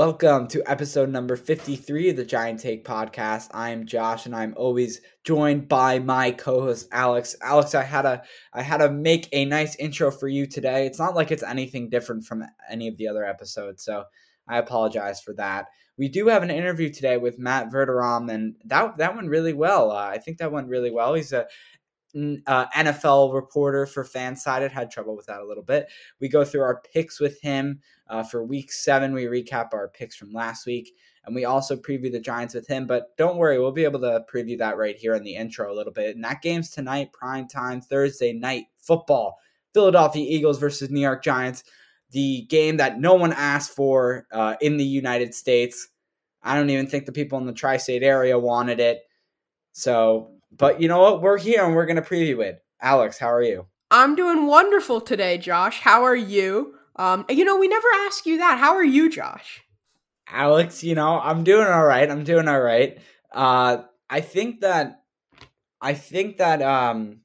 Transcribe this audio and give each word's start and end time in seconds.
Welcome 0.00 0.48
to 0.48 0.62
episode 0.64 1.10
number 1.10 1.36
53 1.36 2.08
of 2.08 2.16
the 2.16 2.24
Giant 2.24 2.60
Take 2.60 2.86
podcast. 2.86 3.50
I'm 3.52 3.84
Josh 3.84 4.24
and 4.24 4.34
I'm 4.34 4.54
always 4.56 5.02
joined 5.24 5.68
by 5.68 5.98
my 5.98 6.30
co-host 6.30 6.88
Alex. 6.90 7.36
Alex, 7.42 7.74
I 7.74 7.82
had 7.82 8.02
to 8.02 8.22
I 8.54 8.62
had 8.62 8.78
to 8.78 8.90
make 8.90 9.28
a 9.32 9.44
nice 9.44 9.76
intro 9.76 10.10
for 10.10 10.26
you 10.26 10.46
today. 10.46 10.86
It's 10.86 10.98
not 10.98 11.14
like 11.14 11.30
it's 11.30 11.42
anything 11.42 11.90
different 11.90 12.24
from 12.24 12.44
any 12.70 12.88
of 12.88 12.96
the 12.96 13.08
other 13.08 13.26
episodes, 13.26 13.84
so 13.84 14.04
I 14.48 14.56
apologize 14.56 15.20
for 15.20 15.34
that. 15.34 15.66
We 15.98 16.08
do 16.08 16.28
have 16.28 16.42
an 16.42 16.50
interview 16.50 16.88
today 16.88 17.18
with 17.18 17.38
Matt 17.38 17.70
Verderame, 17.70 18.32
and 18.32 18.54
that 18.64 18.96
that 18.96 19.14
went 19.14 19.28
really 19.28 19.52
well. 19.52 19.90
Uh, 19.90 20.08
I 20.08 20.16
think 20.16 20.38
that 20.38 20.50
went 20.50 20.68
really 20.68 20.90
well. 20.90 21.12
He's 21.12 21.34
a 21.34 21.46
uh, 22.14 22.66
NFL 22.68 23.34
reporter 23.34 23.86
for 23.86 24.04
Fansided. 24.04 24.70
Had 24.70 24.90
trouble 24.90 25.16
with 25.16 25.26
that 25.26 25.40
a 25.40 25.46
little 25.46 25.62
bit. 25.62 25.88
We 26.20 26.28
go 26.28 26.44
through 26.44 26.62
our 26.62 26.82
picks 26.92 27.20
with 27.20 27.40
him 27.40 27.80
uh, 28.08 28.22
for 28.22 28.44
week 28.44 28.72
seven. 28.72 29.12
We 29.12 29.24
recap 29.24 29.72
our 29.72 29.88
picks 29.88 30.16
from 30.16 30.32
last 30.32 30.66
week, 30.66 30.92
and 31.24 31.34
we 31.34 31.44
also 31.44 31.76
preview 31.76 32.10
the 32.10 32.20
Giants 32.20 32.54
with 32.54 32.66
him. 32.66 32.86
But 32.86 33.16
don't 33.16 33.36
worry, 33.36 33.58
we'll 33.58 33.72
be 33.72 33.84
able 33.84 34.00
to 34.00 34.24
preview 34.32 34.58
that 34.58 34.76
right 34.76 34.96
here 34.96 35.14
in 35.14 35.24
the 35.24 35.36
intro 35.36 35.72
a 35.72 35.76
little 35.76 35.92
bit. 35.92 36.14
And 36.14 36.24
that 36.24 36.42
game's 36.42 36.70
tonight, 36.70 37.12
prime 37.12 37.48
time, 37.48 37.80
Thursday 37.80 38.32
night 38.32 38.64
football. 38.78 39.38
Philadelphia 39.72 40.26
Eagles 40.28 40.58
versus 40.58 40.90
New 40.90 41.00
York 41.00 41.22
Giants. 41.22 41.64
The 42.10 42.42
game 42.48 42.76
that 42.78 42.98
no 42.98 43.14
one 43.14 43.32
asked 43.32 43.70
for 43.70 44.26
uh, 44.32 44.56
in 44.60 44.76
the 44.76 44.84
United 44.84 45.34
States. 45.34 45.88
I 46.42 46.56
don't 46.56 46.70
even 46.70 46.86
think 46.86 47.06
the 47.06 47.12
people 47.12 47.38
in 47.38 47.46
the 47.46 47.52
tri 47.52 47.76
state 47.76 48.02
area 48.02 48.38
wanted 48.38 48.80
it. 48.80 49.02
So 49.72 50.39
but 50.50 50.80
you 50.80 50.88
know 50.88 51.00
what? 51.00 51.22
We're 51.22 51.38
here 51.38 51.64
and 51.64 51.74
we're 51.74 51.86
going 51.86 51.96
to 51.96 52.02
preview 52.02 52.42
it. 52.42 52.62
Alex, 52.80 53.18
how 53.18 53.32
are 53.32 53.42
you? 53.42 53.66
I'm 53.90 54.14
doing 54.14 54.46
wonderful 54.46 55.00
today, 55.00 55.38
Josh. 55.38 55.80
How 55.80 56.04
are 56.04 56.16
you? 56.16 56.74
Um, 56.96 57.24
you 57.28 57.44
know, 57.44 57.56
we 57.56 57.68
never 57.68 57.88
ask 58.06 58.26
you 58.26 58.38
that. 58.38 58.58
How 58.58 58.74
are 58.74 58.84
you, 58.84 59.10
Josh? 59.10 59.62
Alex, 60.28 60.84
you 60.84 60.94
know, 60.94 61.18
I'm 61.18 61.44
doing 61.44 61.66
all 61.66 61.84
right. 61.84 62.08
I'm 62.08 62.24
doing 62.24 62.46
all 62.46 62.60
right. 62.60 62.98
Uh, 63.32 63.78
I 64.08 64.20
think 64.20 64.60
that, 64.60 65.02
I 65.80 65.94
think 65.94 66.38
that, 66.38 66.62
um, 66.62 67.20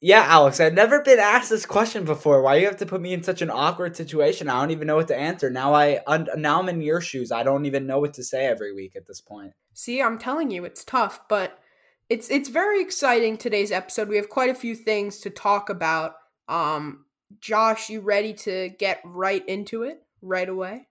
yeah, 0.00 0.24
Alex, 0.26 0.58
I've 0.58 0.74
never 0.74 1.00
been 1.02 1.20
asked 1.20 1.50
this 1.50 1.64
question 1.64 2.04
before. 2.04 2.42
Why 2.42 2.56
you 2.56 2.66
have 2.66 2.78
to 2.78 2.86
put 2.86 3.00
me 3.00 3.12
in 3.12 3.22
such 3.22 3.40
an 3.40 3.50
awkward 3.50 3.96
situation? 3.96 4.48
I 4.48 4.60
don't 4.60 4.72
even 4.72 4.88
know 4.88 4.96
what 4.96 5.08
to 5.08 5.16
answer. 5.16 5.48
Now 5.48 5.74
I, 5.74 6.00
un- 6.08 6.28
now 6.36 6.60
I'm 6.60 6.68
in 6.68 6.82
your 6.82 7.00
shoes. 7.00 7.30
I 7.30 7.44
don't 7.44 7.66
even 7.66 7.86
know 7.86 8.00
what 8.00 8.14
to 8.14 8.24
say 8.24 8.46
every 8.46 8.72
week 8.72 8.96
at 8.96 9.06
this 9.06 9.20
point. 9.20 9.52
See, 9.74 10.02
I'm 10.02 10.18
telling 10.18 10.50
you, 10.50 10.64
it's 10.64 10.82
tough, 10.82 11.20
but 11.28 11.61
it's 12.08 12.30
it's 12.30 12.48
very 12.48 12.82
exciting 12.82 13.36
today's 13.36 13.72
episode. 13.72 14.08
We 14.08 14.16
have 14.16 14.28
quite 14.28 14.50
a 14.50 14.54
few 14.54 14.74
things 14.74 15.18
to 15.20 15.30
talk 15.30 15.70
about. 15.70 16.14
Um, 16.48 17.04
Josh, 17.40 17.88
you 17.88 18.00
ready 18.00 18.34
to 18.34 18.70
get 18.78 19.00
right 19.04 19.46
into 19.48 19.82
it 19.82 19.98
right 20.20 20.48
away? 20.48 20.88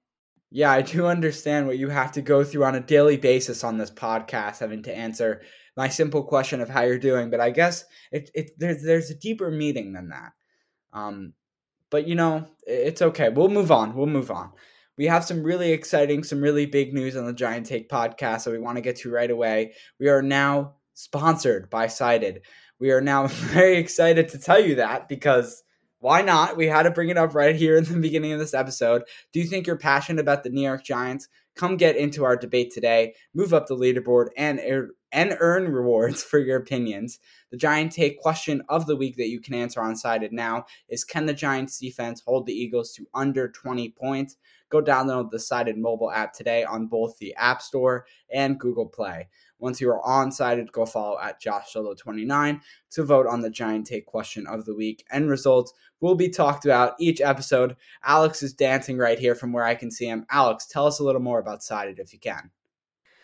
Yeah, 0.49 0.71
I 0.71 0.81
do 0.81 1.05
understand 1.05 1.67
what 1.67 1.77
you 1.77 1.89
have 1.89 2.11
to 2.13 2.21
go 2.21 2.43
through 2.43 2.65
on 2.65 2.75
a 2.75 2.81
daily 2.81 3.17
basis 3.17 3.63
on 3.63 3.77
this 3.77 3.91
podcast, 3.91 4.59
having 4.59 4.83
to 4.83 4.95
answer 4.95 5.41
my 5.77 5.87
simple 5.87 6.23
question 6.23 6.59
of 6.59 6.69
how 6.69 6.81
you're 6.81 6.99
doing. 6.99 7.29
But 7.29 7.39
I 7.39 7.51
guess 7.51 7.85
it, 8.11 8.29
it 8.33 8.51
there's 8.57 8.83
there's 8.83 9.09
a 9.09 9.15
deeper 9.15 9.49
meaning 9.49 9.93
than 9.93 10.09
that. 10.09 10.31
Um, 10.93 11.33
but 11.89 12.07
you 12.07 12.15
know, 12.15 12.47
it's 12.65 13.01
okay. 13.01 13.29
We'll 13.29 13.49
move 13.49 13.71
on. 13.71 13.95
We'll 13.95 14.07
move 14.07 14.31
on. 14.31 14.51
We 14.97 15.05
have 15.05 15.23
some 15.23 15.43
really 15.43 15.71
exciting, 15.71 16.23
some 16.23 16.41
really 16.41 16.65
big 16.65 16.93
news 16.93 17.15
on 17.15 17.25
the 17.25 17.33
Giant 17.33 17.65
Take 17.65 17.89
podcast 17.89 18.43
that 18.43 18.51
we 18.51 18.59
want 18.59 18.77
to 18.77 18.81
get 18.81 18.97
to 18.97 19.11
right 19.11 19.31
away. 19.31 19.73
We 19.99 20.09
are 20.09 20.21
now 20.21 20.75
sponsored 20.93 21.69
by 21.69 21.87
Sided. 21.87 22.41
We 22.79 22.91
are 22.91 23.01
now 23.01 23.27
very 23.27 23.77
excited 23.77 24.29
to 24.29 24.39
tell 24.39 24.59
you 24.59 24.75
that 24.75 25.07
because 25.07 25.63
why 25.99 26.23
not? 26.23 26.57
We 26.57 26.65
had 26.65 26.83
to 26.83 26.91
bring 26.91 27.09
it 27.09 27.17
up 27.17 27.35
right 27.35 27.55
here 27.55 27.77
in 27.77 27.83
the 27.83 27.99
beginning 27.99 28.31
of 28.31 28.39
this 28.39 28.55
episode. 28.55 29.03
Do 29.31 29.39
you 29.39 29.45
think 29.45 29.67
you're 29.67 29.77
passionate 29.77 30.19
about 30.19 30.43
the 30.43 30.49
New 30.49 30.63
York 30.63 30.83
Giants? 30.83 31.27
Come 31.55 31.77
get 31.77 31.95
into 31.95 32.23
our 32.23 32.35
debate 32.35 32.71
today. 32.73 33.13
Move 33.35 33.53
up 33.53 33.67
the 33.67 33.75
leaderboard 33.75 34.29
and 34.35 34.59
and 35.11 35.37
earn 35.39 35.71
rewards 35.71 36.23
for 36.29 36.39
your 36.39 36.57
opinions. 36.57 37.19
The 37.51 37.57
Giant 37.57 37.91
Take 37.91 38.19
question 38.19 38.63
of 38.67 38.87
the 38.87 38.95
week 38.95 39.17
that 39.17 39.29
you 39.29 39.39
can 39.39 39.53
answer 39.53 39.81
on 39.81 39.95
Sided 39.95 40.31
now 40.31 40.65
is 40.89 41.03
Can 41.03 41.27
the 41.27 41.33
Giants 41.33 41.77
defense 41.77 42.23
hold 42.25 42.47
the 42.47 42.53
Eagles 42.53 42.93
to 42.93 43.05
under 43.13 43.49
20 43.49 43.89
points? 43.89 44.37
Go 44.69 44.81
download 44.81 45.29
the 45.29 45.39
Sided 45.39 45.77
mobile 45.77 46.11
app 46.11 46.33
today 46.33 46.63
on 46.63 46.87
both 46.87 47.17
the 47.19 47.35
App 47.35 47.61
Store 47.61 48.05
and 48.33 48.59
Google 48.59 48.87
Play. 48.87 49.27
Once 49.61 49.79
you 49.79 49.89
are 49.89 50.05
on 50.05 50.31
Sided, 50.31 50.71
go 50.71 50.85
follow 50.85 51.17
at 51.19 51.39
Josh 51.39 51.73
Solo29 51.73 52.59
to 52.91 53.03
vote 53.03 53.27
on 53.27 53.41
the 53.41 53.49
Giant 53.49 53.87
Take 53.87 54.05
question 54.05 54.45
of 54.47 54.65
the 54.65 54.75
week. 54.75 55.05
End 55.11 55.29
results 55.29 55.73
will 56.01 56.15
be 56.15 56.27
talked 56.27 56.65
about 56.65 56.95
each 56.99 57.21
episode. 57.21 57.77
Alex 58.03 58.43
is 58.43 58.53
dancing 58.53 58.97
right 58.97 59.19
here 59.19 59.35
from 59.35 59.53
where 59.53 59.63
I 59.63 59.75
can 59.75 59.91
see 59.91 60.05
him. 60.05 60.25
Alex, 60.31 60.65
tell 60.65 60.87
us 60.87 60.99
a 60.99 61.03
little 61.03 61.21
more 61.21 61.39
about 61.39 61.63
Sided 61.63 61.99
if 61.99 62.11
you 62.11 62.19
can. 62.19 62.49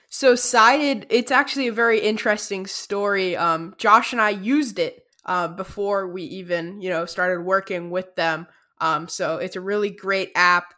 So 0.09 0.36
Sided, 0.36 1.08
it's 1.09 1.31
actually 1.31 1.68
a 1.68 1.74
very 1.74 2.00
interesting 2.00 2.66
story. 2.68 3.36
Um, 3.36 3.76
Josh 3.78 4.14
and 4.14 4.22
I 4.22 4.30
used 4.30 4.80
it 4.80 5.03
uh, 5.26 5.50
before 5.50 6.08
we 6.08 6.24
even, 6.24 6.79
you 6.82 6.90
know, 6.90 7.06
started 7.06 7.41
working 7.41 7.90
with 7.90 8.16
them. 8.16 8.47
Um, 8.79 9.08
so 9.08 9.38
it's 9.38 9.56
a 9.56 9.61
really 9.61 9.90
great 9.90 10.32
app. 10.35 10.73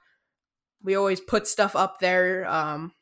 We 0.82 0.96
always 0.96 1.20
put 1.20 1.48
stuff 1.48 1.76
up 1.76 2.00
there. 2.00 2.48
Um, 2.48 2.94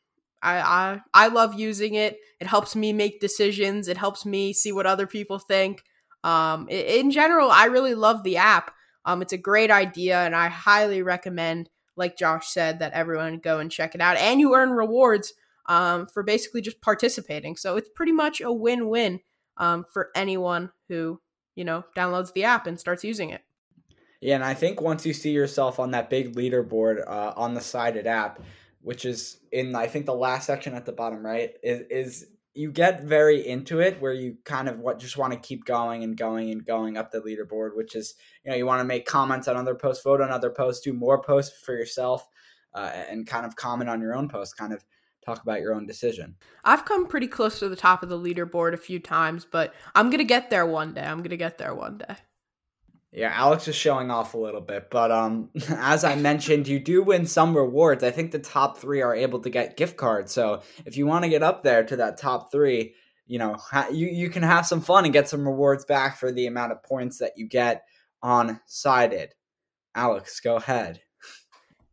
I, 0.42 0.60
I 0.60 1.00
I 1.14 1.28
love 1.28 1.58
using 1.58 1.94
it. 1.94 2.18
It 2.40 2.46
helps 2.46 2.76
me 2.76 2.92
make 2.92 3.20
decisions. 3.20 3.88
It 3.88 3.96
helps 3.96 4.24
me 4.24 4.52
see 4.52 4.72
what 4.72 4.86
other 4.86 5.06
people 5.06 5.38
think. 5.38 5.82
Um, 6.24 6.68
in 6.68 7.10
general, 7.10 7.50
I 7.50 7.66
really 7.66 7.94
love 7.94 8.22
the 8.22 8.36
app. 8.36 8.72
Um, 9.04 9.22
it's 9.22 9.32
a 9.32 9.38
great 9.38 9.70
idea, 9.70 10.18
and 10.18 10.34
I 10.34 10.48
highly 10.48 11.02
recommend, 11.02 11.70
like 11.96 12.18
Josh 12.18 12.48
said, 12.48 12.80
that 12.80 12.92
everyone 12.92 13.38
go 13.38 13.58
and 13.58 13.70
check 13.70 13.94
it 13.94 14.00
out. 14.00 14.16
And 14.16 14.40
you 14.40 14.54
earn 14.54 14.70
rewards 14.70 15.32
um, 15.66 16.06
for 16.06 16.22
basically 16.22 16.60
just 16.60 16.80
participating. 16.80 17.56
So 17.56 17.76
it's 17.76 17.88
pretty 17.94 18.12
much 18.12 18.40
a 18.40 18.52
win-win 18.52 19.20
um, 19.56 19.84
for 19.92 20.10
anyone 20.14 20.70
who 20.88 21.20
you 21.54 21.64
know 21.64 21.84
downloads 21.96 22.32
the 22.32 22.44
app 22.44 22.66
and 22.66 22.78
starts 22.78 23.04
using 23.04 23.30
it. 23.30 23.42
Yeah, 24.20 24.34
and 24.34 24.44
I 24.44 24.54
think 24.54 24.80
once 24.80 25.06
you 25.06 25.12
see 25.12 25.30
yourself 25.30 25.78
on 25.78 25.92
that 25.92 26.10
big 26.10 26.34
leaderboard 26.34 27.06
uh, 27.06 27.32
on 27.36 27.54
the 27.54 27.60
sided 27.60 28.06
app, 28.06 28.40
which 28.88 29.04
is 29.04 29.40
in 29.52 29.74
I 29.76 29.86
think 29.86 30.06
the 30.06 30.14
last 30.14 30.46
section 30.46 30.72
at 30.72 30.86
the 30.86 30.92
bottom 30.92 31.18
right 31.18 31.50
is, 31.62 31.82
is 31.90 32.26
you 32.54 32.72
get 32.72 33.02
very 33.02 33.46
into 33.46 33.80
it 33.80 34.00
where 34.00 34.14
you 34.14 34.38
kind 34.46 34.66
of 34.66 34.78
what 34.78 34.98
just 34.98 35.18
want 35.18 35.34
to 35.34 35.38
keep 35.38 35.66
going 35.66 36.04
and 36.04 36.16
going 36.16 36.50
and 36.50 36.64
going 36.64 36.96
up 36.96 37.10
the 37.10 37.20
leaderboard, 37.20 37.76
which 37.76 37.94
is 37.94 38.14
you 38.42 38.50
know 38.50 38.56
you 38.56 38.64
want 38.64 38.80
to 38.80 38.86
make 38.86 39.04
comments 39.04 39.46
on 39.46 39.58
other 39.58 39.74
posts, 39.74 40.02
vote 40.02 40.22
on 40.22 40.30
other 40.30 40.48
posts, 40.48 40.82
do 40.82 40.94
more 40.94 41.20
posts 41.20 41.60
for 41.60 41.74
yourself, 41.74 42.26
uh, 42.72 42.90
and 43.10 43.26
kind 43.26 43.44
of 43.44 43.56
comment 43.56 43.90
on 43.90 44.00
your 44.00 44.14
own 44.14 44.26
post, 44.26 44.56
kind 44.56 44.72
of 44.72 44.82
talk 45.22 45.42
about 45.42 45.60
your 45.60 45.74
own 45.74 45.84
decision. 45.84 46.34
I've 46.64 46.86
come 46.86 47.06
pretty 47.06 47.28
close 47.28 47.58
to 47.58 47.68
the 47.68 47.76
top 47.76 48.02
of 48.02 48.08
the 48.08 48.18
leaderboard 48.18 48.72
a 48.72 48.78
few 48.78 49.00
times, 49.00 49.44
but 49.44 49.74
I'm 49.94 50.08
gonna 50.08 50.24
get 50.24 50.48
there 50.48 50.64
one 50.64 50.94
day. 50.94 51.02
I'm 51.02 51.22
gonna 51.22 51.36
get 51.36 51.58
there 51.58 51.74
one 51.74 51.98
day. 51.98 52.16
Yeah, 53.10 53.32
Alex 53.34 53.66
is 53.68 53.74
showing 53.74 54.10
off 54.10 54.34
a 54.34 54.38
little 54.38 54.60
bit, 54.60 54.90
but 54.90 55.10
um, 55.10 55.48
as 55.70 56.04
I 56.04 56.14
mentioned, 56.14 56.68
you 56.68 56.78
do 56.78 57.02
win 57.02 57.26
some 57.26 57.56
rewards. 57.56 58.04
I 58.04 58.10
think 58.10 58.30
the 58.32 58.38
top 58.38 58.78
three 58.78 59.00
are 59.00 59.14
able 59.14 59.40
to 59.40 59.50
get 59.50 59.76
gift 59.76 59.96
cards. 59.96 60.32
So 60.32 60.62
if 60.84 60.96
you 60.96 61.06
want 61.06 61.24
to 61.24 61.30
get 61.30 61.42
up 61.42 61.62
there 61.62 61.84
to 61.84 61.96
that 61.96 62.18
top 62.18 62.52
three, 62.52 62.94
you 63.26 63.38
know, 63.38 63.54
ha- 63.54 63.88
you 63.90 64.08
you 64.08 64.30
can 64.30 64.42
have 64.42 64.66
some 64.66 64.80
fun 64.80 65.04
and 65.04 65.12
get 65.12 65.28
some 65.28 65.46
rewards 65.46 65.84
back 65.84 66.18
for 66.18 66.32
the 66.32 66.46
amount 66.46 66.72
of 66.72 66.82
points 66.82 67.18
that 67.18 67.32
you 67.36 67.46
get 67.46 67.82
on 68.22 68.60
sided. 68.66 69.34
Alex, 69.94 70.40
go 70.40 70.56
ahead. 70.56 71.00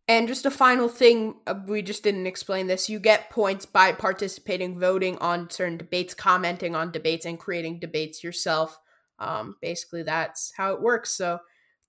And 0.08 0.28
just 0.28 0.46
a 0.46 0.52
final 0.52 0.88
thing, 0.88 1.36
uh, 1.48 1.56
we 1.66 1.82
just 1.82 2.04
didn't 2.04 2.28
explain 2.28 2.68
this. 2.68 2.90
You 2.90 3.00
get 3.00 3.32
points 3.32 3.66
by 3.66 3.92
participating, 3.92 4.80
voting 4.80 5.18
on 5.18 5.50
certain 5.50 5.78
debates, 5.78 6.14
commenting 6.14 6.76
on 6.76 6.92
debates, 6.92 7.26
and 7.26 7.40
creating 7.40 7.80
debates 7.80 8.24
yourself. 8.24 8.80
Um, 9.20 9.56
basically, 9.62 10.04
that's 10.04 10.52
how 10.56 10.74
it 10.74 10.82
works. 10.82 11.12
So 11.12 11.40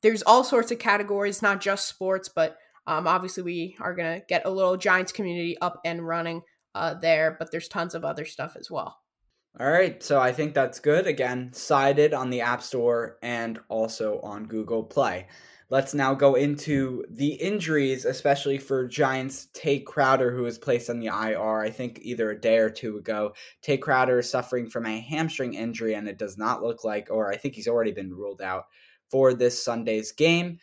there's 0.03 0.23
all 0.23 0.45
sorts 0.45 0.71
of 0.71 0.79
categories, 0.79 1.43
not 1.43 1.61
just 1.61 1.89
sports, 1.89 2.29
but 2.29 2.57
um, 2.87 3.07
obviously 3.07 3.43
we 3.43 3.77
are 3.81 3.95
gonna 3.95 4.23
get 4.29 4.47
a 4.47 4.51
little 4.51 4.77
Giants 4.77 5.13
community 5.13 5.59
up 5.61 5.81
and 5.85 6.07
running 6.07 6.43
uh, 6.75 6.95
there. 6.95 7.37
But 7.39 7.51
there's 7.51 7.69
tons 7.69 7.95
of 7.95 8.05
other 8.05 8.25
stuff 8.25 8.57
as 8.59 8.71
well. 8.71 8.99
All 9.59 9.71
right, 9.71 10.03
so 10.03 10.21
I 10.21 10.33
think 10.33 10.53
that's 10.53 10.81
good. 10.81 11.07
Again, 11.07 11.51
sided 11.55 12.13
on 12.13 12.29
the 12.29 12.43
App 12.43 12.63
Store 12.63 13.17
and 13.23 13.59
also 13.69 14.21
on 14.21 14.45
Google 14.45 14.85
Play. 14.85 15.29
Let's 15.69 15.95
now 15.95 16.15
go 16.15 16.37
into 16.37 17.05
the 17.11 17.33
injuries, 17.33 18.05
especially 18.05 18.57
for 18.57 18.87
Giants 18.87 19.49
Tae 19.53 19.81
Crowder, 19.81 20.31
who 20.31 20.43
was 20.43 20.59
placed 20.59 20.89
on 20.89 21.01
the 21.01 21.07
IR, 21.09 21.61
I 21.61 21.71
think 21.71 21.99
either 22.03 22.31
a 22.31 22.41
day 22.41 22.59
or 22.59 22.71
two 22.71 22.99
ago. 22.99 23.35
Tae 23.63 23.77
Crowder 23.77 24.21
is 24.21 24.31
suffering 24.31 24.71
from 24.71 24.87
a 24.87 25.01
hamstring 25.01 25.55
injury, 25.55 25.95
and 25.95 26.09
it 26.09 26.19
does 26.19 26.39
not 26.39 26.63
look 26.63 26.85
like, 26.85 27.09
or 27.11 27.33
I 27.33 27.37
think 27.37 27.55
he's 27.55 27.67
already 27.67 27.91
been 27.91 28.15
ruled 28.15 28.41
out 28.41 28.67
for 29.11 29.35
this 29.35 29.61
Sunday's 29.61 30.13
game. 30.13 30.61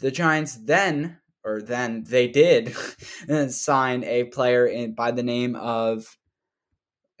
The 0.00 0.10
Giants 0.10 0.56
then, 0.56 1.18
or 1.44 1.62
then 1.62 2.04
they 2.06 2.28
did, 2.28 2.76
sign 3.48 4.04
a 4.04 4.24
player 4.24 4.66
in 4.66 4.94
by 4.94 5.12
the 5.12 5.22
name 5.22 5.56
of 5.56 6.18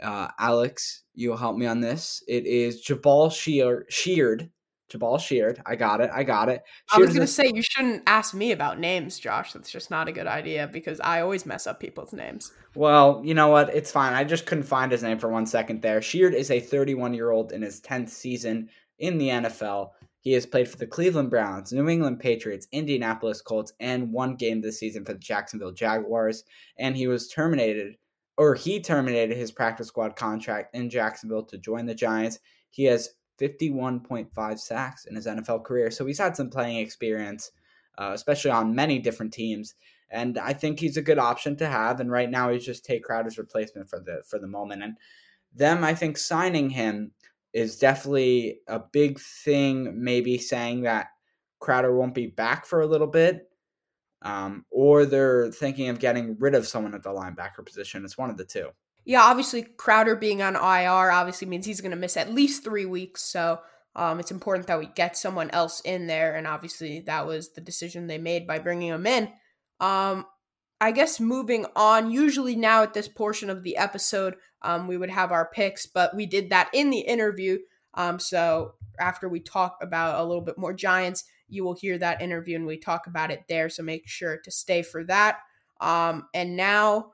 uh, 0.02 0.28
Alex. 0.38 1.04
You'll 1.14 1.38
help 1.38 1.56
me 1.56 1.64
on 1.64 1.80
this. 1.80 2.22
It 2.28 2.44
is 2.44 2.84
Jabaal 2.84 3.32
Sheard, 3.32 3.86
Sheard 3.88 4.50
Jabaal 4.92 5.20
Sheard. 5.20 5.62
I 5.64 5.76
got 5.76 6.00
it. 6.00 6.10
I 6.12 6.22
got 6.22 6.48
it. 6.48 6.62
Sheard 6.92 7.02
I 7.02 7.06
was 7.06 7.14
going 7.14 7.26
to 7.26 7.32
say, 7.32 7.50
you 7.54 7.62
shouldn't 7.62 8.02
ask 8.06 8.34
me 8.34 8.52
about 8.52 8.78
names, 8.78 9.18
Josh. 9.18 9.52
That's 9.52 9.70
just 9.70 9.90
not 9.90 10.08
a 10.08 10.12
good 10.12 10.26
idea 10.26 10.68
because 10.72 11.00
I 11.00 11.20
always 11.20 11.46
mess 11.46 11.66
up 11.66 11.80
people's 11.80 12.12
names. 12.12 12.52
Well, 12.74 13.22
you 13.24 13.34
know 13.34 13.48
what? 13.48 13.74
It's 13.74 13.90
fine. 13.90 14.12
I 14.12 14.24
just 14.24 14.46
couldn't 14.46 14.64
find 14.64 14.92
his 14.92 15.02
name 15.02 15.18
for 15.18 15.28
one 15.28 15.46
second 15.46 15.82
there. 15.82 16.02
Sheard 16.02 16.34
is 16.34 16.50
a 16.50 16.60
31 16.60 17.14
year 17.14 17.30
old 17.30 17.52
in 17.52 17.62
his 17.62 17.80
10th 17.80 18.10
season 18.10 18.68
in 18.98 19.18
the 19.18 19.28
NFL. 19.28 19.90
He 20.22 20.32
has 20.32 20.46
played 20.46 20.68
for 20.68 20.76
the 20.76 20.86
Cleveland 20.86 21.30
Browns, 21.30 21.72
New 21.72 21.88
England 21.88 22.20
Patriots, 22.20 22.68
Indianapolis 22.70 23.42
Colts, 23.42 23.72
and 23.80 24.12
one 24.12 24.36
game 24.36 24.60
this 24.60 24.78
season 24.78 25.04
for 25.04 25.14
the 25.14 25.18
Jacksonville 25.18 25.72
Jaguars. 25.72 26.44
And 26.78 26.96
he 26.96 27.08
was 27.08 27.28
terminated, 27.28 27.96
or 28.36 28.54
he 28.54 28.80
terminated 28.80 29.36
his 29.36 29.50
practice 29.50 29.88
squad 29.88 30.14
contract 30.14 30.76
in 30.76 30.88
Jacksonville 30.88 31.42
to 31.46 31.58
join 31.58 31.86
the 31.86 31.94
Giants. 31.94 32.38
He 32.70 32.84
has 32.84 33.10
51.5 33.42 34.58
sacks 34.58 35.06
in 35.06 35.16
his 35.16 35.26
NFL 35.26 35.64
career. 35.64 35.90
So 35.90 36.06
he's 36.06 36.18
had 36.18 36.36
some 36.36 36.48
playing 36.48 36.76
experience, 36.78 37.50
uh, 37.98 38.12
especially 38.14 38.52
on 38.52 38.74
many 38.74 38.98
different 38.98 39.32
teams. 39.32 39.74
And 40.10 40.38
I 40.38 40.52
think 40.52 40.78
he's 40.78 40.96
a 40.96 41.02
good 41.02 41.18
option 41.18 41.56
to 41.56 41.66
have. 41.66 41.98
And 41.98 42.10
right 42.10 42.30
now 42.30 42.50
he's 42.50 42.64
just 42.64 42.84
Tae 42.84 43.00
Crowder's 43.00 43.38
replacement 43.38 43.88
for 43.90 43.98
the 43.98 44.22
for 44.26 44.38
the 44.38 44.46
moment. 44.46 44.82
And 44.82 44.96
them, 45.54 45.82
I 45.82 45.94
think, 45.94 46.18
signing 46.18 46.70
him 46.70 47.12
is 47.52 47.78
definitely 47.78 48.60
a 48.68 48.78
big 48.78 49.18
thing. 49.18 50.02
Maybe 50.02 50.38
saying 50.38 50.82
that 50.82 51.08
Crowder 51.60 51.96
won't 51.96 52.14
be 52.14 52.26
back 52.26 52.66
for 52.66 52.82
a 52.82 52.86
little 52.86 53.06
bit. 53.06 53.48
Um, 54.20 54.64
or 54.70 55.04
they're 55.04 55.50
thinking 55.50 55.88
of 55.88 55.98
getting 55.98 56.36
rid 56.38 56.54
of 56.54 56.68
someone 56.68 56.94
at 56.94 57.02
the 57.02 57.10
linebacker 57.10 57.64
position. 57.64 58.04
It's 58.04 58.16
one 58.16 58.30
of 58.30 58.36
the 58.36 58.44
two 58.44 58.68
yeah, 59.04 59.22
obviously 59.22 59.62
Crowder 59.62 60.16
being 60.16 60.42
on 60.42 60.54
IR 60.54 61.10
obviously 61.10 61.48
means 61.48 61.66
he's 61.66 61.80
going 61.80 61.90
to 61.90 61.96
miss 61.96 62.16
at 62.16 62.32
least 62.32 62.62
three 62.62 62.86
weeks. 62.86 63.22
So 63.22 63.60
um, 63.96 64.20
it's 64.20 64.30
important 64.30 64.66
that 64.68 64.78
we 64.78 64.86
get 64.86 65.16
someone 65.16 65.50
else 65.50 65.80
in 65.80 66.06
there, 66.06 66.36
and 66.36 66.46
obviously 66.46 67.00
that 67.00 67.26
was 67.26 67.52
the 67.52 67.60
decision 67.60 68.06
they 68.06 68.18
made 68.18 68.46
by 68.46 68.58
bringing 68.58 68.88
him 68.88 69.06
in. 69.06 69.28
Um, 69.80 70.26
I 70.80 70.92
guess 70.92 71.20
moving 71.20 71.66
on. 71.76 72.10
Usually 72.10 72.56
now 72.56 72.82
at 72.82 72.94
this 72.94 73.08
portion 73.08 73.50
of 73.50 73.62
the 73.62 73.76
episode, 73.76 74.34
um, 74.62 74.88
we 74.88 74.96
would 74.96 75.10
have 75.10 75.30
our 75.30 75.50
picks, 75.52 75.86
but 75.86 76.14
we 76.16 76.26
did 76.26 76.50
that 76.50 76.70
in 76.72 76.90
the 76.90 77.00
interview. 77.00 77.58
Um, 77.94 78.18
so 78.18 78.74
after 78.98 79.28
we 79.28 79.40
talk 79.40 79.78
about 79.80 80.20
a 80.20 80.24
little 80.24 80.42
bit 80.42 80.58
more 80.58 80.72
Giants, 80.72 81.24
you 81.48 81.64
will 81.64 81.74
hear 81.74 81.98
that 81.98 82.22
interview 82.22 82.56
and 82.56 82.66
we 82.66 82.78
talk 82.78 83.06
about 83.06 83.30
it 83.30 83.44
there. 83.48 83.68
So 83.68 83.82
make 83.82 84.08
sure 84.08 84.38
to 84.38 84.50
stay 84.50 84.82
for 84.82 85.04
that. 85.04 85.38
Um, 85.80 86.28
and 86.34 86.56
now 86.56 87.12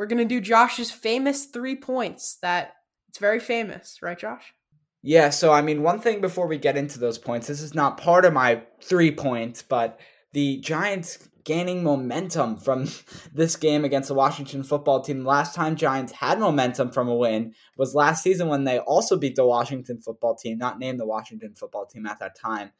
we're 0.00 0.06
going 0.06 0.16
to 0.16 0.24
do 0.24 0.40
Josh's 0.40 0.90
famous 0.90 1.44
three 1.44 1.76
points 1.76 2.38
that 2.40 2.76
it's 3.10 3.18
very 3.18 3.38
famous, 3.38 3.98
right, 4.00 4.18
Josh? 4.18 4.54
Yeah, 5.02 5.28
so 5.28 5.52
I 5.52 5.60
mean, 5.60 5.82
one 5.82 6.00
thing 6.00 6.22
before 6.22 6.46
we 6.46 6.56
get 6.56 6.78
into 6.78 6.98
those 6.98 7.18
points, 7.18 7.48
this 7.48 7.60
is 7.60 7.74
not 7.74 7.98
part 7.98 8.24
of 8.24 8.32
my 8.32 8.62
three 8.80 9.10
points, 9.10 9.60
but 9.60 10.00
the 10.32 10.56
Giants 10.60 11.28
gaining 11.44 11.84
momentum 11.84 12.56
from 12.56 12.88
this 13.34 13.56
game 13.56 13.84
against 13.84 14.08
the 14.08 14.14
Washington 14.14 14.62
football 14.62 15.02
team. 15.02 15.22
The 15.22 15.28
last 15.28 15.54
time 15.54 15.76
Giants 15.76 16.12
had 16.12 16.40
momentum 16.40 16.92
from 16.92 17.06
a 17.08 17.14
win 17.14 17.52
was 17.76 17.94
last 17.94 18.22
season 18.22 18.48
when 18.48 18.64
they 18.64 18.78
also 18.78 19.18
beat 19.18 19.36
the 19.36 19.44
Washington 19.44 20.00
football 20.00 20.34
team, 20.34 20.56
not 20.56 20.78
named 20.78 20.98
the 20.98 21.04
Washington 21.04 21.52
football 21.54 21.84
team 21.84 22.06
at 22.06 22.20
that 22.20 22.38
time. 22.38 22.70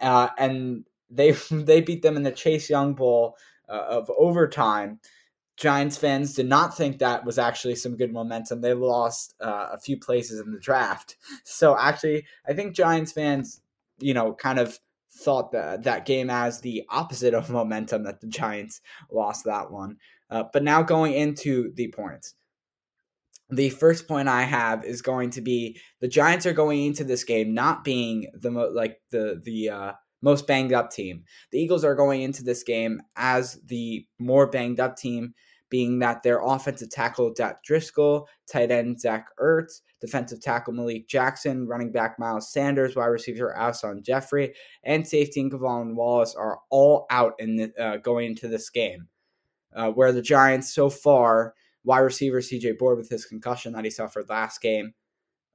Uh, 0.00 0.30
and 0.36 0.84
they 1.10 1.30
they 1.52 1.80
beat 1.80 2.02
them 2.02 2.16
in 2.16 2.24
the 2.24 2.32
Chase 2.32 2.68
Young 2.68 2.94
Bowl 2.94 3.36
uh, 3.68 3.84
of 3.88 4.10
overtime. 4.18 4.98
Giants 5.56 5.96
fans 5.96 6.34
did 6.34 6.48
not 6.48 6.76
think 6.76 6.98
that 6.98 7.24
was 7.24 7.38
actually 7.38 7.76
some 7.76 7.96
good 7.96 8.12
momentum. 8.12 8.60
They 8.60 8.74
lost 8.74 9.34
uh, 9.40 9.68
a 9.72 9.78
few 9.78 9.98
places 9.98 10.40
in 10.40 10.52
the 10.52 10.60
draft. 10.60 11.16
So 11.44 11.76
actually, 11.78 12.26
I 12.46 12.52
think 12.52 12.74
Giants 12.74 13.12
fans, 13.12 13.60
you 13.98 14.12
know, 14.12 14.34
kind 14.34 14.58
of 14.58 14.78
thought 15.10 15.52
that 15.52 15.84
that 15.84 16.04
game 16.04 16.28
as 16.28 16.60
the 16.60 16.84
opposite 16.90 17.34
of 17.34 17.50
momentum 17.60 18.04
that 18.04 18.20
the 18.20 18.26
Giants 18.26 18.80
lost 19.10 19.44
that 19.44 19.70
one. 19.70 19.96
Uh, 20.28 20.44
but 20.52 20.62
now 20.62 20.82
going 20.82 21.14
into 21.14 21.72
the 21.74 21.88
points. 21.88 22.34
The 23.48 23.70
first 23.70 24.08
point 24.08 24.28
I 24.28 24.42
have 24.42 24.84
is 24.84 25.02
going 25.02 25.30
to 25.30 25.40
be 25.40 25.80
the 26.00 26.08
Giants 26.08 26.46
are 26.46 26.52
going 26.52 26.84
into 26.84 27.04
this 27.04 27.22
game 27.22 27.54
not 27.54 27.84
being 27.84 28.26
the 28.34 28.50
mo- 28.50 28.70
like 28.72 29.00
the 29.10 29.40
the 29.42 29.70
uh, 29.70 29.92
most 30.26 30.48
banged 30.48 30.72
up 30.72 30.90
team. 30.90 31.22
The 31.52 31.60
Eagles 31.60 31.84
are 31.84 31.94
going 31.94 32.22
into 32.22 32.42
this 32.42 32.64
game 32.64 33.00
as 33.14 33.60
the 33.64 34.04
more 34.18 34.48
banged 34.48 34.80
up 34.80 34.96
team, 34.96 35.34
being 35.70 36.00
that 36.00 36.24
their 36.24 36.40
offensive 36.44 36.90
tackle, 36.90 37.32
Jack 37.32 37.62
Driscoll, 37.62 38.26
tight 38.50 38.72
end, 38.72 39.00
Zach 39.00 39.28
Ertz, 39.40 39.82
defensive 40.00 40.40
tackle, 40.40 40.72
Malik 40.74 41.06
Jackson, 41.06 41.68
running 41.68 41.92
back, 41.92 42.18
Miles 42.18 42.52
Sanders, 42.52 42.96
wide 42.96 43.06
receiver, 43.06 43.54
Alshon 43.56 44.02
Jeffery, 44.02 44.52
and 44.82 45.06
safety, 45.06 45.48
K'Von 45.48 45.94
Wallace 45.94 46.34
are 46.34 46.58
all 46.70 47.06
out 47.08 47.34
in 47.38 47.54
the, 47.54 47.72
uh, 47.80 47.98
going 47.98 48.26
into 48.26 48.48
this 48.48 48.68
game. 48.68 49.06
Uh, 49.72 49.90
where 49.90 50.10
the 50.10 50.22
Giants 50.22 50.74
so 50.74 50.90
far, 50.90 51.54
wide 51.84 52.00
receiver 52.00 52.40
CJ 52.40 52.78
Board 52.78 52.98
with 52.98 53.10
his 53.10 53.26
concussion 53.26 53.74
that 53.74 53.84
he 53.84 53.90
suffered 53.90 54.28
last 54.28 54.60
game, 54.60 54.94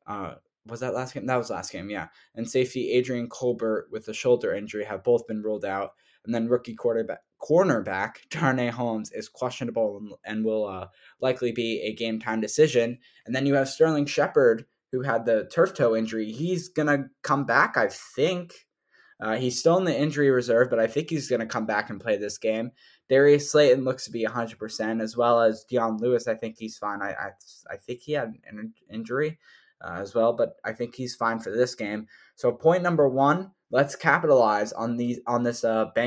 uh, 0.08 0.36
was 0.68 0.80
that 0.82 0.94
last 0.94 1.14
game? 1.14 1.26
That 1.26 1.38
was 1.38 1.50
last 1.50 1.72
game, 1.72 1.90
yeah. 1.90 2.08
And 2.36 2.50
safety 2.50 2.92
Adrian 2.92 3.28
Colbert 3.28 3.88
with 3.92 4.08
a 4.08 4.14
shoulder 4.14 4.54
injury 4.54 4.84
have 4.84 5.04
both 5.04 5.28
been 5.28 5.42
ruled 5.42 5.66
out. 5.66 5.94
And 6.26 6.34
then 6.34 6.48
rookie 6.48 6.76
quarterback 6.76 7.22
cornerback 7.42 8.18
Darnay 8.30 8.70
Holmes 8.70 9.12
is 9.12 9.28
questionable 9.28 9.98
and, 9.98 10.14
and 10.24 10.46
will 10.46 10.68
uh, 10.68 10.88
likely 11.20 11.52
be 11.52 11.82
a 11.82 11.94
game 11.94 12.20
time 12.20 12.42
decision. 12.42 13.00
And 13.26 13.36
then 13.36 13.46
you 13.46 13.56
have 13.56 13.70
Sterling 13.70 14.06
Shepard 14.06 14.66
who 14.92 15.02
had 15.02 15.26
the 15.26 15.50
turf 15.52 15.74
toe 15.74 15.96
injury. 15.96 16.32
He's 16.32 16.68
gonna 16.70 17.06
come 17.24 17.46
back, 17.46 17.78
I 17.78 17.88
think. 17.88 18.54
Uh, 19.22 19.38
he's 19.38 19.58
still 19.58 19.78
in 19.78 19.86
the 19.86 19.98
injury 19.98 20.32
reserve, 20.32 20.70
but 20.70 20.80
I 20.80 20.88
think 20.88 21.10
he's 21.10 21.30
to 21.30 21.46
come 21.46 21.68
back 21.68 21.92
and 21.92 22.02
play 22.02 22.18
this 22.18 22.40
game. 22.40 22.72
Darius 23.08 23.52
Slayton 23.52 23.84
looks 23.84 24.06
to 24.06 24.12
be 24.12 24.26
100%, 24.26 25.00
as 25.00 25.16
well 25.16 25.40
as 25.40 25.64
Dion 25.70 25.98
Lewis. 25.98 26.28
I 26.28 26.34
think 26.34 26.56
he's 26.58 26.78
fine. 26.78 27.04
I 27.04 27.12
I, 27.12 27.30
I 27.70 27.78
think 27.78 28.02
he 28.02 28.14
had 28.14 28.34
an 28.46 28.74
injury 28.92 29.38
uh, 29.84 29.98
as 30.00 30.16
well, 30.16 30.34
but 30.34 30.56
I 30.64 30.74
think 30.74 30.96
he's 30.96 31.16
fine 31.16 31.40
for 31.40 31.52
this 31.52 31.76
game. 31.76 32.08
So 32.36 32.52
point 32.52 32.84
number 32.84 33.08
one, 33.08 33.52
let's 33.72 33.96
capitalize 33.96 34.74
on 34.74 34.98
these 34.98 35.20
on 35.28 35.44
this 35.44 35.64
uh, 35.64 35.86